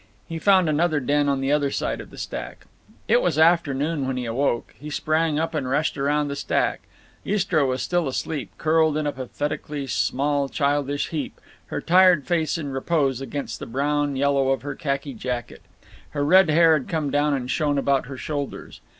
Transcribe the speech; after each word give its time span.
He 0.27 0.39
found 0.39 0.67
another 0.67 0.99
den 0.99 1.29
on 1.29 1.41
the 1.41 1.51
other 1.51 1.69
side 1.69 2.01
of 2.01 2.09
the 2.09 2.17
stack. 2.17 2.65
It 3.07 3.21
was 3.21 3.37
afternoon 3.37 4.07
when 4.07 4.17
he 4.17 4.25
awoke. 4.25 4.73
He 4.79 4.89
sprang 4.89 5.37
up 5.37 5.53
and 5.53 5.69
rushed 5.69 5.95
around 5.95 6.27
the 6.27 6.35
stack. 6.35 6.79
Istra 7.23 7.67
was 7.67 7.83
still 7.83 8.07
asleep, 8.07 8.49
curled 8.57 8.97
in 8.97 9.05
a 9.05 9.11
pathetically 9.11 9.85
small 9.85 10.49
childish 10.49 11.09
heap, 11.09 11.39
her 11.67 11.81
tired 11.81 12.25
face 12.25 12.57
in 12.57 12.71
repose 12.71 13.21
against 13.21 13.59
the 13.59 13.67
brown 13.67 14.15
yellow 14.15 14.49
of 14.49 14.63
her 14.63 14.73
khaki 14.73 15.13
jacket. 15.13 15.61
Her 16.09 16.25
red 16.25 16.49
hair 16.49 16.73
had 16.73 16.87
come 16.89 17.11
down 17.11 17.35
and 17.35 17.47
shone 17.51 17.77
about 17.77 18.07
her 18.07 18.17
shoulders. 18.17 18.81